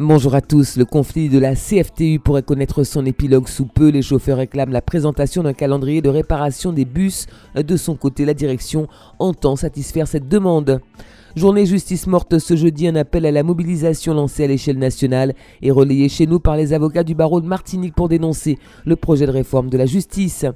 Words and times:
Bonjour 0.00 0.36
à 0.36 0.40
tous. 0.40 0.76
Le 0.76 0.84
conflit 0.84 1.28
de 1.28 1.40
la 1.40 1.56
CFTU 1.56 2.20
pourrait 2.20 2.44
connaître 2.44 2.84
son 2.84 3.04
épilogue 3.04 3.48
sous 3.48 3.66
peu. 3.66 3.88
Les 3.88 4.00
chauffeurs 4.00 4.38
réclament 4.38 4.72
la 4.72 4.80
présentation 4.80 5.42
d'un 5.42 5.54
calendrier 5.54 6.00
de 6.00 6.08
réparation 6.08 6.72
des 6.72 6.84
bus. 6.84 7.26
De 7.56 7.76
son 7.76 7.96
côté, 7.96 8.24
la 8.24 8.32
direction 8.32 8.86
entend 9.18 9.56
satisfaire 9.56 10.06
cette 10.06 10.28
demande. 10.28 10.80
Journée 11.38 11.66
justice 11.66 12.08
morte 12.08 12.40
ce 12.40 12.56
jeudi, 12.56 12.88
un 12.88 12.96
appel 12.96 13.24
à 13.24 13.30
la 13.30 13.44
mobilisation 13.44 14.12
lancé 14.12 14.42
à 14.42 14.48
l'échelle 14.48 14.76
nationale 14.76 15.34
et 15.62 15.70
relayé 15.70 16.08
chez 16.08 16.26
nous 16.26 16.40
par 16.40 16.56
les 16.56 16.72
avocats 16.72 17.04
du 17.04 17.14
barreau 17.14 17.40
de 17.40 17.46
Martinique 17.46 17.94
pour 17.94 18.08
dénoncer 18.08 18.58
le 18.84 18.96
projet 18.96 19.24
de 19.24 19.30
réforme 19.30 19.70
de 19.70 19.78
la 19.78 19.86
justice. 19.86 20.46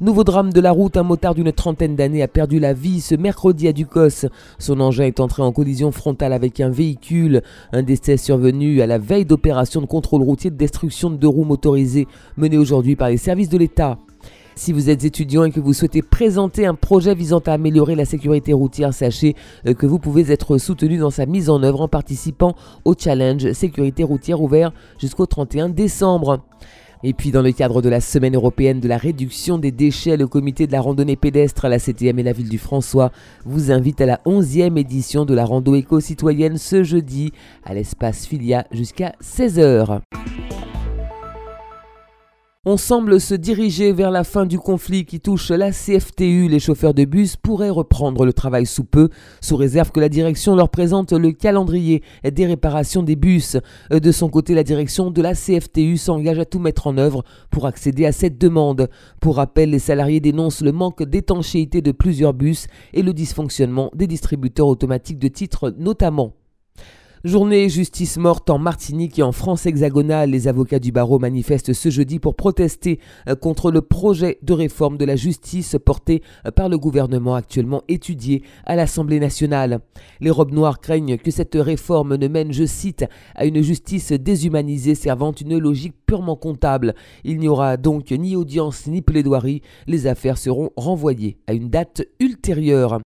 Nouveau 0.00 0.24
drame 0.24 0.52
de 0.52 0.60
la 0.60 0.72
route, 0.72 0.96
un 0.96 1.04
motard 1.04 1.36
d'une 1.36 1.52
trentaine 1.52 1.94
d'années 1.94 2.24
a 2.24 2.28
perdu 2.28 2.58
la 2.58 2.72
vie 2.72 3.00
ce 3.00 3.14
mercredi 3.14 3.68
à 3.68 3.72
Ducos. 3.72 4.26
Son 4.58 4.80
engin 4.80 5.04
est 5.04 5.20
entré 5.20 5.44
en 5.44 5.52
collision 5.52 5.92
frontale 5.92 6.32
avec 6.32 6.58
un 6.58 6.70
véhicule. 6.70 7.42
Un 7.72 7.84
décès 7.84 8.16
survenu 8.16 8.82
à 8.82 8.88
la 8.88 8.98
veille 8.98 9.26
d'opérations 9.26 9.80
de 9.80 9.86
contrôle 9.86 10.22
routier 10.22 10.50
de 10.50 10.56
destruction 10.56 11.08
de 11.08 11.16
deux 11.18 11.28
roues 11.28 11.44
motorisées 11.44 12.08
menées 12.36 12.58
aujourd'hui 12.58 12.96
par 12.96 13.10
les 13.10 13.16
services 13.16 13.48
de 13.48 13.58
l'État. 13.58 13.96
Si 14.58 14.72
vous 14.72 14.88
êtes 14.88 15.04
étudiant 15.04 15.44
et 15.44 15.50
que 15.50 15.60
vous 15.60 15.74
souhaitez 15.74 16.00
présenter 16.00 16.64
un 16.64 16.74
projet 16.74 17.14
visant 17.14 17.40
à 17.40 17.52
améliorer 17.52 17.94
la 17.94 18.06
sécurité 18.06 18.54
routière, 18.54 18.94
sachez 18.94 19.36
euh, 19.66 19.74
que 19.74 19.84
vous 19.84 19.98
pouvez 19.98 20.32
être 20.32 20.56
soutenu 20.56 20.96
dans 20.96 21.10
sa 21.10 21.26
mise 21.26 21.50
en 21.50 21.62
œuvre 21.62 21.82
en 21.82 21.88
participant 21.88 22.54
au 22.86 22.94
challenge 22.98 23.52
sécurité 23.52 24.02
routière 24.02 24.40
ouvert 24.40 24.72
jusqu'au 24.98 25.26
31 25.26 25.68
décembre. 25.68 26.40
Et 27.02 27.12
puis 27.12 27.30
dans 27.30 27.42
le 27.42 27.52
cadre 27.52 27.82
de 27.82 27.90
la 27.90 28.00
semaine 28.00 28.34
européenne 28.34 28.80
de 28.80 28.88
la 28.88 28.96
réduction 28.96 29.58
des 29.58 29.72
déchets, 29.72 30.16
le 30.16 30.26
comité 30.26 30.66
de 30.66 30.72
la 30.72 30.80
randonnée 30.80 31.16
pédestre 31.16 31.66
à 31.66 31.68
la 31.68 31.78
CTM 31.78 32.18
et 32.18 32.22
la 32.22 32.32
ville 32.32 32.48
du 32.48 32.58
François 32.58 33.12
vous 33.44 33.70
invite 33.70 34.00
à 34.00 34.06
la 34.06 34.20
11e 34.24 34.78
édition 34.78 35.26
de 35.26 35.34
la 35.34 35.44
rando 35.44 35.74
éco-citoyenne 35.74 36.56
ce 36.56 36.82
jeudi 36.82 37.32
à 37.62 37.74
l'espace 37.74 38.26
Filia 38.26 38.66
jusqu'à 38.72 39.12
16h. 39.22 40.00
On 42.68 42.76
semble 42.76 43.20
se 43.20 43.36
diriger 43.36 43.92
vers 43.92 44.10
la 44.10 44.24
fin 44.24 44.44
du 44.44 44.58
conflit 44.58 45.04
qui 45.04 45.20
touche 45.20 45.50
la 45.50 45.70
CFTU. 45.70 46.48
Les 46.48 46.58
chauffeurs 46.58 46.94
de 46.94 47.04
bus 47.04 47.36
pourraient 47.36 47.70
reprendre 47.70 48.26
le 48.26 48.32
travail 48.32 48.66
sous 48.66 48.82
peu, 48.82 49.08
sous 49.40 49.54
réserve 49.54 49.92
que 49.92 50.00
la 50.00 50.08
direction 50.08 50.56
leur 50.56 50.68
présente 50.68 51.12
le 51.12 51.30
calendrier 51.30 52.02
des 52.28 52.44
réparations 52.44 53.04
des 53.04 53.14
bus. 53.14 53.56
De 53.92 54.10
son 54.10 54.28
côté, 54.28 54.52
la 54.52 54.64
direction 54.64 55.12
de 55.12 55.22
la 55.22 55.34
CFTU 55.34 55.96
s'engage 55.96 56.40
à 56.40 56.44
tout 56.44 56.58
mettre 56.58 56.88
en 56.88 56.98
œuvre 56.98 57.22
pour 57.52 57.66
accéder 57.66 58.04
à 58.04 58.10
cette 58.10 58.36
demande. 58.36 58.90
Pour 59.20 59.36
rappel, 59.36 59.70
les 59.70 59.78
salariés 59.78 60.18
dénoncent 60.18 60.62
le 60.62 60.72
manque 60.72 61.04
d'étanchéité 61.04 61.82
de 61.82 61.92
plusieurs 61.92 62.34
bus 62.34 62.66
et 62.92 63.02
le 63.02 63.12
dysfonctionnement 63.12 63.92
des 63.94 64.08
distributeurs 64.08 64.66
automatiques 64.66 65.20
de 65.20 65.28
titres 65.28 65.72
notamment. 65.78 66.32
Journée 67.26 67.68
justice 67.68 68.18
morte 68.18 68.50
en 68.50 68.58
Martinique 68.58 69.18
et 69.18 69.24
en 69.24 69.32
France 69.32 69.66
hexagonale. 69.66 70.30
Les 70.30 70.46
avocats 70.46 70.78
du 70.78 70.92
barreau 70.92 71.18
manifestent 71.18 71.72
ce 71.72 71.90
jeudi 71.90 72.20
pour 72.20 72.36
protester 72.36 73.00
euh, 73.28 73.34
contre 73.34 73.72
le 73.72 73.80
projet 73.80 74.38
de 74.42 74.52
réforme 74.52 74.96
de 74.96 75.04
la 75.04 75.16
justice 75.16 75.74
porté 75.84 76.22
euh, 76.46 76.52
par 76.52 76.68
le 76.68 76.78
gouvernement 76.78 77.34
actuellement 77.34 77.82
étudié 77.88 78.44
à 78.64 78.76
l'Assemblée 78.76 79.18
nationale. 79.18 79.80
Les 80.20 80.30
robes 80.30 80.52
noires 80.52 80.78
craignent 80.78 81.16
que 81.16 81.32
cette 81.32 81.56
réforme 81.56 82.14
ne 82.14 82.28
mène, 82.28 82.52
je 82.52 82.64
cite, 82.64 83.04
à 83.34 83.44
une 83.44 83.60
justice 83.60 84.12
déshumanisée 84.12 84.94
servant 84.94 85.32
une 85.32 85.58
logique 85.58 85.96
purement 86.06 86.36
comptable. 86.36 86.94
Il 87.24 87.40
n'y 87.40 87.48
aura 87.48 87.76
donc 87.76 88.12
ni 88.12 88.36
audience 88.36 88.86
ni 88.86 89.02
plaidoirie. 89.02 89.62
Les 89.88 90.06
affaires 90.06 90.38
seront 90.38 90.70
renvoyées 90.76 91.38
à 91.48 91.54
une 91.54 91.70
date 91.70 92.04
ultérieure. 92.20 93.00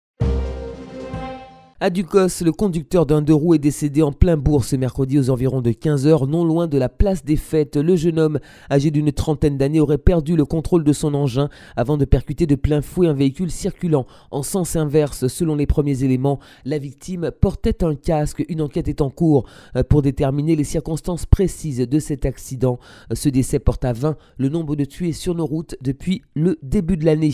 À 1.81 1.89
Ducos, 1.89 2.44
le 2.44 2.52
conducteur 2.52 3.05
d'un 3.05 3.22
deux 3.22 3.33
roues 3.33 3.53
est 3.53 3.58
décédé 3.58 4.02
en 4.02 4.11
plein 4.11 4.35
bourg 4.35 4.66
ce 4.66 4.75
mercredi 4.75 5.17
aux 5.17 5.30
environs 5.30 5.61
de 5.61 5.72
15h, 5.72 6.28
non 6.28 6.44
loin 6.44 6.67
de 6.67 6.78
la 6.78 6.90
place 6.90 7.23
des 7.23 7.38
fêtes. 7.38 7.78
Le 7.78 7.95
jeune 7.95 8.19
homme, 8.19 8.40
âgé 8.69 8.91
d'une 8.91 9.13
trentaine 9.13 9.57
d'années, 9.57 9.79
aurait 9.79 9.97
perdu 9.97 10.35
le 10.35 10.44
contrôle 10.44 10.84
de 10.84 10.91
son 10.91 11.13
engin 11.13 11.47
avant 11.78 11.95
de 11.95 12.03
percuter 12.03 12.45
de 12.47 12.56
plein 12.56 12.81
fouet 12.81 13.07
un 13.07 13.13
véhicule 13.13 13.50
circulant 13.50 14.06
en 14.29 14.44
sens 14.44 14.75
inverse. 14.75 15.28
Selon 15.28 15.56
les 15.56 15.68
premiers 15.68 16.03
éléments, 16.03 16.39
la 16.66 16.79
victime 16.79 17.31
portait 17.39 17.81
un 17.81 17.95
casque. 17.95 18.44
Une 18.50 18.62
enquête 18.62 18.89
est 18.89 19.00
en 19.00 19.09
cours 19.09 19.45
euh, 19.78 19.84
pour 19.84 20.01
déterminer 20.01 20.57
les 20.57 20.66
circonstances 20.66 21.25
précises 21.25 21.79
de 21.79 22.00
cet 22.00 22.25
accident. 22.25 22.78
Ce 23.13 23.29
décès 23.29 23.59
porte 23.59 23.85
à 23.85 23.94
20 23.94 24.18
le 24.38 24.50
nombre 24.50 24.75
de 24.75 24.84
tués 24.84 25.13
sur 25.13 25.34
nos 25.34 25.45
routes 25.45 25.78
depuis 25.81 26.23
le 26.34 26.59
début 26.62 26.97
de 26.97 27.06
l'année. 27.06 27.31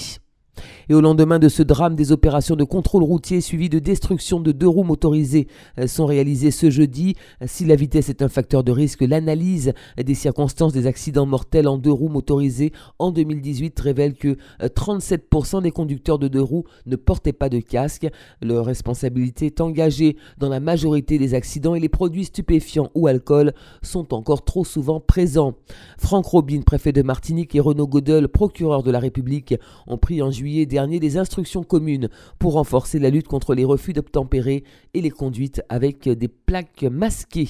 Et 0.90 0.94
au 0.94 1.02
lendemain 1.02 1.40
de 1.40 1.50
ce 1.50 1.64
drame, 1.64 1.96
des 1.96 2.12
opérations 2.12 2.56
de 2.56 2.64
contrôle 2.64 3.04
routier 3.04 3.42
suivies 3.42 3.70
de 3.70 3.80
destruction 3.80 4.40
de 4.40 4.52
deux 4.52 4.68
roues 4.68 4.84
motorisées 4.84 5.48
euh, 5.80 5.88
sont 5.88 6.06
réalisées 6.06 6.52
ce 6.52 6.70
jeudi. 6.70 7.16
Si 7.46 7.66
la 7.66 7.76
vitesse 7.76 8.10
est 8.10 8.22
un 8.22 8.30
facteur 8.30 8.64
de 8.64 8.72
risque, 8.72 9.02
l'analyse 9.02 9.74
des 9.98 10.14
circonstances 10.14 10.74
des 10.74 10.88
accidents 10.88 11.26
mortels 11.26 11.68
en 11.68 11.78
deux 11.78 11.92
roues 11.92 12.10
motorisées 12.10 12.72
en 13.00 13.12
2018 13.12 13.80
révèle 13.80 14.16
que 14.16 14.38
37% 14.62 15.58
euh, 15.58 15.62
des 15.62 15.72
conducteurs 15.72 16.20
de 16.20 16.28
deux 16.28 16.42
roues 16.42 16.66
ne 16.86 16.96
portaient 16.96 17.34
pas 17.34 17.50
de 17.50 17.60
casque. 17.60 18.08
Leur 18.42 18.66
responsabilité 18.66 19.48
est 19.48 19.62
engagée 19.62 20.18
dans 20.38 20.50
la 20.50 20.60
majorité 20.60 21.18
des 21.18 21.34
accidents 21.34 21.76
et 21.76 21.80
les 21.80 21.90
produits 21.90 22.26
stupéfiants 22.26 22.90
ou 22.96 23.08
alcool 23.08 23.54
sont 23.82 24.14
encore 24.14 24.44
trop 24.44 24.66
souvent 24.66 25.00
présents. 25.00 25.56
Franck 25.98 26.26
Robin, 26.26 26.62
préfet 26.62 26.92
de 26.92 27.02
Martinique, 27.02 27.56
et 27.56 27.60
Renaud 27.60 27.88
Godel, 27.88 28.28
procureur 28.28 28.84
de 28.84 28.92
la 28.92 29.00
République, 29.00 29.56
ont 29.88 29.98
pris 29.98 30.22
en 30.22 30.32
juillet 30.32 30.45
dernier 30.66 31.00
des 31.00 31.18
instructions 31.18 31.64
communes 31.64 32.10
pour 32.40 32.54
renforcer 32.54 33.00
la 33.00 33.10
lutte 33.10 33.28
contre 33.28 33.56
les 33.56 33.66
refus 33.66 33.94
d'obtempérer 33.94 34.64
et 34.94 35.02
les 35.02 35.10
conduites 35.10 35.62
avec 35.70 36.08
des 36.08 36.28
plaques 36.28 36.84
masquées. 36.84 37.50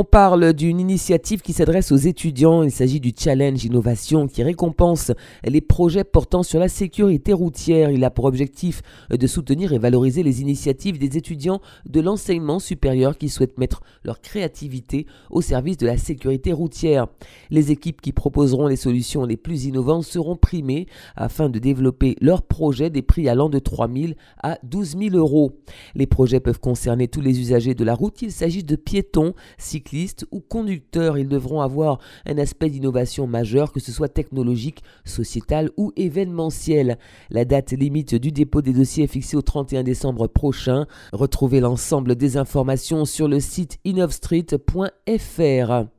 On 0.00 0.04
parle 0.04 0.52
d'une 0.52 0.78
initiative 0.78 1.42
qui 1.42 1.52
s'adresse 1.52 1.90
aux 1.90 1.96
étudiants. 1.96 2.62
Il 2.62 2.70
s'agit 2.70 3.00
du 3.00 3.12
Challenge 3.18 3.64
Innovation 3.64 4.28
qui 4.28 4.44
récompense 4.44 5.10
les 5.42 5.60
projets 5.60 6.04
portant 6.04 6.44
sur 6.44 6.60
la 6.60 6.68
sécurité 6.68 7.32
routière. 7.32 7.90
Il 7.90 8.04
a 8.04 8.10
pour 8.10 8.26
objectif 8.26 8.80
de 9.10 9.26
soutenir 9.26 9.72
et 9.72 9.78
valoriser 9.80 10.22
les 10.22 10.40
initiatives 10.40 11.00
des 11.00 11.16
étudiants 11.18 11.60
de 11.84 12.00
l'enseignement 12.00 12.60
supérieur 12.60 13.18
qui 13.18 13.28
souhaitent 13.28 13.58
mettre 13.58 13.82
leur 14.04 14.20
créativité 14.20 15.04
au 15.30 15.40
service 15.40 15.78
de 15.78 15.86
la 15.86 15.98
sécurité 15.98 16.52
routière. 16.52 17.08
Les 17.50 17.72
équipes 17.72 18.00
qui 18.00 18.12
proposeront 18.12 18.68
les 18.68 18.76
solutions 18.76 19.24
les 19.24 19.36
plus 19.36 19.64
innovantes 19.64 20.04
seront 20.04 20.36
primées 20.36 20.86
afin 21.16 21.48
de 21.48 21.58
développer 21.58 22.14
leurs 22.20 22.42
projets 22.42 22.90
des 22.90 23.02
prix 23.02 23.28
allant 23.28 23.48
de 23.48 23.58
3 23.58 23.88
000 23.92 24.12
à 24.44 24.60
12 24.62 24.96
000 24.96 25.16
euros. 25.16 25.58
Les 25.96 26.06
projets 26.06 26.38
peuvent 26.38 26.60
concerner 26.60 27.08
tous 27.08 27.20
les 27.20 27.40
usagers 27.40 27.74
de 27.74 27.82
la 27.82 27.96
route. 27.96 28.22
Il 28.22 28.30
s'agit 28.30 28.62
de 28.62 28.76
piétons, 28.76 29.34
cyclistes 29.56 29.87
ou 30.30 30.40
conducteurs. 30.40 31.18
Ils 31.18 31.28
devront 31.28 31.60
avoir 31.60 31.98
un 32.26 32.38
aspect 32.38 32.70
d'innovation 32.70 33.26
majeur, 33.26 33.72
que 33.72 33.80
ce 33.80 33.92
soit 33.92 34.08
technologique, 34.08 34.82
sociétal 35.04 35.70
ou 35.76 35.92
événementiel. 35.96 36.98
La 37.30 37.44
date 37.44 37.72
limite 37.72 38.14
du 38.14 38.32
dépôt 38.32 38.62
des 38.62 38.72
dossiers 38.72 39.04
est 39.04 39.08
fixée 39.08 39.36
au 39.36 39.42
31 39.42 39.82
décembre 39.82 40.26
prochain. 40.26 40.86
Retrouvez 41.12 41.60
l'ensemble 41.60 42.16
des 42.16 42.36
informations 42.36 43.04
sur 43.04 43.28
le 43.28 43.40
site 43.40 43.78
innovstreet.fr. 43.84 45.97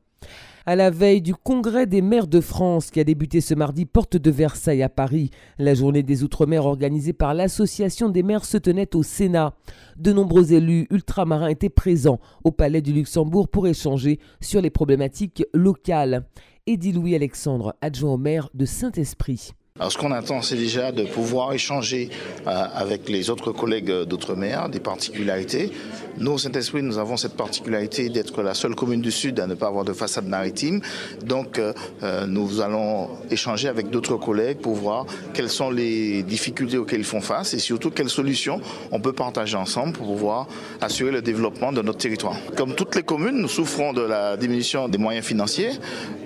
À 0.66 0.76
la 0.76 0.90
veille 0.90 1.22
du 1.22 1.34
congrès 1.34 1.86
des 1.86 2.02
maires 2.02 2.26
de 2.26 2.40
France 2.40 2.90
qui 2.90 3.00
a 3.00 3.04
débuté 3.04 3.40
ce 3.40 3.54
mardi 3.54 3.86
porte 3.86 4.18
de 4.18 4.30
Versailles 4.30 4.82
à 4.82 4.90
Paris, 4.90 5.30
la 5.58 5.72
journée 5.72 6.02
des 6.02 6.22
Outre-mer 6.22 6.66
organisée 6.66 7.14
par 7.14 7.32
l'Association 7.32 8.10
des 8.10 8.22
maires 8.22 8.44
se 8.44 8.58
tenait 8.58 8.94
au 8.94 9.02
Sénat. 9.02 9.54
De 9.96 10.12
nombreux 10.12 10.52
élus 10.52 10.86
ultramarins 10.90 11.48
étaient 11.48 11.70
présents 11.70 12.20
au 12.44 12.50
Palais 12.50 12.82
du 12.82 12.92
Luxembourg 12.92 13.48
pour 13.48 13.66
échanger 13.68 14.18
sur 14.42 14.60
les 14.60 14.70
problématiques 14.70 15.44
locales. 15.54 16.26
Eddie 16.66 16.92
Louis 16.92 17.14
Alexandre, 17.14 17.74
adjoint 17.80 18.12
au 18.12 18.18
maire 18.18 18.50
de 18.52 18.66
Saint-Esprit. 18.66 19.52
Alors 19.78 19.92
ce 19.92 19.96
qu'on 19.96 20.10
attend, 20.10 20.42
c'est 20.42 20.56
déjà 20.56 20.90
de 20.90 21.04
pouvoir 21.04 21.52
échanger 21.52 22.10
euh, 22.46 22.66
avec 22.74 23.08
les 23.08 23.30
autres 23.30 23.52
collègues 23.52 24.02
d'outre-mer 24.02 24.68
des 24.68 24.80
particularités. 24.80 25.70
Nous, 26.18 26.32
au 26.32 26.38
Saint-Esprit, 26.38 26.82
nous 26.82 26.98
avons 26.98 27.16
cette 27.16 27.36
particularité 27.36 28.08
d'être 28.08 28.42
la 28.42 28.52
seule 28.54 28.74
commune 28.74 29.00
du 29.00 29.12
Sud 29.12 29.38
à 29.38 29.46
ne 29.46 29.54
pas 29.54 29.68
avoir 29.68 29.84
de 29.84 29.92
façade 29.92 30.26
maritime. 30.26 30.80
Donc, 31.24 31.58
euh, 31.58 31.72
euh, 32.02 32.26
nous 32.26 32.60
allons 32.60 33.08
échanger 33.30 33.68
avec 33.68 33.90
d'autres 33.90 34.16
collègues 34.16 34.58
pour 34.58 34.74
voir 34.74 35.06
quelles 35.32 35.48
sont 35.48 35.70
les 35.70 36.24
difficultés 36.24 36.76
auxquelles 36.76 37.00
ils 37.00 37.04
font 37.04 37.20
face 37.20 37.54
et 37.54 37.58
surtout 37.58 37.90
quelles 37.90 38.10
solutions 38.10 38.60
on 38.90 39.00
peut 39.00 39.12
partager 39.12 39.56
ensemble 39.56 39.92
pour 39.92 40.08
pouvoir 40.08 40.48
assurer 40.80 41.12
le 41.12 41.22
développement 41.22 41.72
de 41.72 41.80
notre 41.80 41.98
territoire. 41.98 42.36
Comme 42.56 42.74
toutes 42.74 42.96
les 42.96 43.04
communes, 43.04 43.38
nous 43.38 43.48
souffrons 43.48 43.92
de 43.92 44.02
la 44.02 44.36
diminution 44.36 44.88
des 44.88 44.98
moyens 44.98 45.24
financiers. 45.24 45.70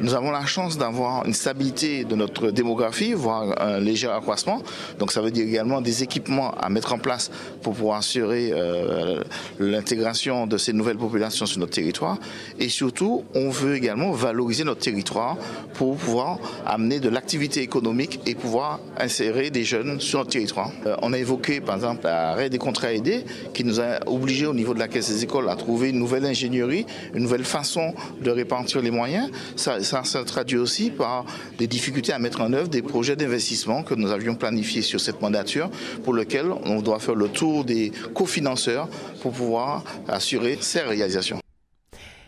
Nous 0.01 0.15
avons 0.15 0.31
la 0.31 0.47
chance 0.47 0.79
d'avoir 0.79 1.27
une 1.27 1.35
stabilité 1.35 2.05
de 2.05 2.17
notre 2.17 2.51
démographie, 2.51 3.13
voire 3.13 3.44
un 3.59 3.81
léger 3.81 4.09
accroissement. 4.09 4.63
Donc 4.99 5.13
ça 5.13 5.21
veut 5.21 5.31
dire 5.31 5.47
également 5.47 5.81
des 5.81 6.03
équipements 6.03 6.53
à 6.53 6.69
mettre 6.69 6.93
en 6.93 6.99
place 6.99 7.31
pour 7.63 7.75
pouvoir 7.75 7.99
assurer 7.99 8.51
euh, 8.53 9.23
l'intégration 9.59 10.47
de 10.47 10.57
ces 10.59 10.73
nouvelles 10.73 10.97
populations 10.97 11.47
sur 11.47 11.61
notre 11.61 11.73
territoire. 11.73 12.19
Et 12.59 12.69
surtout, 12.69 13.25
on 13.35 13.51
veut 13.51 13.77
également 13.77 14.13
valoriser 14.13 14.65
notre 14.65 14.81
territoire 14.81 15.37
pour 15.75 15.97
pouvoir 15.97 16.39
amener 16.67 17.01
de 17.01 17.09
l'activité 17.09 17.61
économique 17.61 18.21
et 18.27 18.35
pouvoir 18.35 18.81
insérer 18.99 19.51
des 19.51 19.65
jeunes 19.65 20.01
sur 20.01 20.21
notre 20.21 20.31
territoire. 20.31 20.71
Euh, 20.87 20.97
on 21.03 21.13
a 21.13 21.19
évoqué 21.19 21.61
par 21.61 21.77
exemple 21.77 22.05
l'arrêt 22.05 22.51
des 22.51 22.59
contrats 22.59 22.93
aidés 22.93 23.25
qui 23.53 23.65
nous 23.65 23.81
a 23.81 24.01
obligés 24.07 24.47
au 24.47 24.55
niveau 24.55 24.75
de 24.75 24.79
la 24.79 24.89
caisse 24.89 25.09
des 25.09 25.25
écoles 25.25 25.49
à 25.49 25.57
trouver 25.57 25.91
une 25.91 25.99
nouvelle 25.99 26.25
ingénierie, 26.25 26.87
une 27.15 27.23
nouvelle 27.23 27.45
façon 27.45 27.95
de 28.21 28.31
répartir 28.31 28.83
les 28.83 28.91
moyens. 28.91 29.31
Ça, 29.57 29.83
ça 29.83 30.05
se 30.05 30.19
traduit 30.19 30.59
aussi 30.59 30.91
par 30.91 31.25
des 31.59 31.67
difficultés 31.67 32.13
à 32.13 32.19
mettre 32.19 32.41
en 32.41 32.53
œuvre 32.53 32.69
des 32.69 32.83
projets 32.83 33.17
d'investissement 33.25 33.83
que 33.83 33.95
nous 33.95 34.11
avions 34.11 34.35
planifiés 34.35 34.83
sur 34.83 35.01
cette 35.01 35.21
mandature 35.21 35.71
pour 36.05 36.13
lequel 36.13 36.47
on 36.65 36.81
doit 36.83 36.99
faire 36.99 37.15
le 37.15 37.29
tour 37.29 37.65
des 37.65 37.91
cofinanceurs 38.15 38.89
pour 39.21 39.33
pouvoir 39.33 39.83
assurer 40.09 40.59
ces 40.61 40.81
réalisations. 40.81 41.44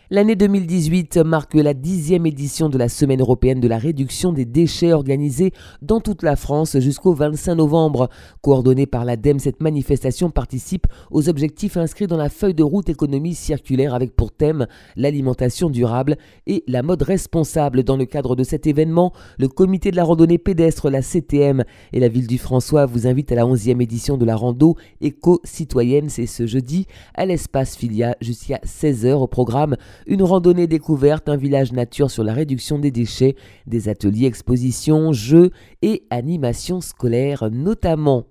L'année 0.09 0.37
2018 0.37 1.17
marque 1.17 1.55
la 1.55 1.73
dixième 1.73 2.25
édition 2.25 2.69
de 2.69 2.77
la 2.77 2.87
Semaine 2.87 3.19
européenne 3.19 3.59
de 3.59 3.67
la 3.67 3.77
réduction 3.77 4.31
des 4.31 4.45
déchets 4.45 4.93
organisée 4.93 5.51
dans 5.81 5.99
toute 5.99 6.23
la 6.23 6.37
France 6.37 6.79
jusqu'au 6.79 7.11
25 7.11 7.55
novembre. 7.55 8.07
Coordonnée 8.41 8.85
par 8.85 9.03
l'ADEME, 9.03 9.39
cette 9.39 9.59
manifestation 9.59 10.29
participe 10.29 10.87
aux 11.11 11.27
objectifs 11.27 11.75
inscrits 11.75 12.07
dans 12.07 12.15
la 12.15 12.29
feuille 12.29 12.53
de 12.53 12.63
route 12.63 12.87
économie 12.87 13.35
circulaire 13.35 13.93
avec 13.93 14.15
pour 14.15 14.31
thème 14.31 14.67
l'alimentation 14.95 15.69
durable 15.69 16.15
et 16.45 16.63
la 16.69 16.83
mode 16.83 17.01
responsable. 17.01 17.83
Dans 17.83 17.97
le 17.97 18.05
cadre 18.05 18.37
de 18.37 18.45
cet 18.45 18.65
événement, 18.65 19.11
le 19.37 19.49
comité 19.49 19.91
de 19.91 19.97
la 19.97 20.05
randonnée 20.05 20.37
pédestre, 20.37 20.89
la 20.89 21.01
CTM 21.01 21.65
et 21.91 21.99
la 21.99 22.07
ville 22.07 22.27
du 22.27 22.37
François 22.37 22.85
vous 22.85 23.07
invitent 23.07 23.33
à 23.33 23.35
la 23.35 23.43
11e 23.43 23.83
édition 23.83 24.15
de 24.15 24.23
la 24.23 24.37
rando 24.37 24.77
éco-citoyenne. 25.01 26.07
C'est 26.07 26.27
ce 26.27 26.47
jeudi 26.47 26.85
à 27.13 27.25
l'espace 27.25 27.75
Filia 27.75 28.15
jusqu'à 28.21 28.61
16h 28.65 29.11
au 29.11 29.27
programme 29.27 29.75
une 30.05 30.23
randonnée 30.23 30.67
découverte, 30.67 31.29
un 31.29 31.37
village 31.37 31.71
nature 31.71 32.11
sur 32.11 32.23
la 32.23 32.33
réduction 32.33 32.79
des 32.79 32.91
déchets, 32.91 33.35
des 33.65 33.89
ateliers, 33.89 34.27
expositions, 34.27 35.13
jeux 35.13 35.51
et 35.81 36.03
animations 36.09 36.81
scolaires 36.81 37.49
notamment. 37.51 38.25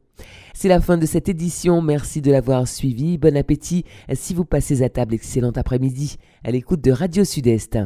C'est 0.54 0.68
la 0.68 0.80
fin 0.80 0.96
de 0.96 1.04
cette 1.06 1.28
édition, 1.28 1.82
merci 1.82 2.22
de 2.22 2.30
l'avoir 2.30 2.66
suivi, 2.66 3.18
bon 3.18 3.36
appétit 3.36 3.84
si 4.14 4.32
vous 4.32 4.44
passez 4.44 4.82
à 4.82 4.88
table, 4.88 5.14
excellent 5.14 5.52
après-midi 5.54 6.16
à 6.44 6.50
l'écoute 6.50 6.80
de 6.80 6.92
Radio 6.92 7.24
Sud-Est. 7.24 7.78